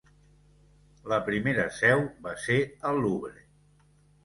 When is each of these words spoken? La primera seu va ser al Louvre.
La 1.13 1.19
primera 1.27 1.67
seu 1.81 2.03
va 2.25 2.35
ser 2.47 2.59
al 2.93 3.01
Louvre. 3.07 3.39